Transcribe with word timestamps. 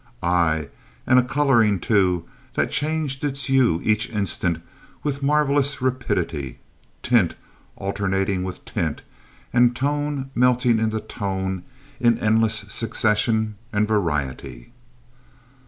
Aye, 0.23 0.69
and 1.05 1.19
a 1.19 1.23
colouring, 1.23 1.79
too, 1.79 2.25
that 2.55 2.71
changed 2.71 3.23
its 3.23 3.45
hue 3.45 3.79
each 3.83 4.09
instant 4.09 4.59
with 5.03 5.21
marvellous 5.21 5.79
rapidity, 5.79 6.57
tint 7.03 7.35
alternating 7.75 8.41
with 8.43 8.65
tint, 8.65 9.03
and 9.53 9.75
tone 9.75 10.31
melting 10.33 10.79
into 10.79 10.99
tone 11.01 11.61
in 11.99 12.17
endless 12.17 12.65
succession 12.67 13.57
and 13.71 13.87
variety! 13.87 14.71